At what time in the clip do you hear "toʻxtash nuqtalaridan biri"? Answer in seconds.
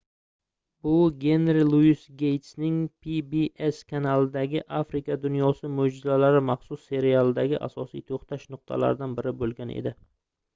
8.13-9.37